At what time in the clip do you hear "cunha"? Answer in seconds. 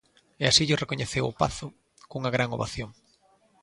2.09-2.33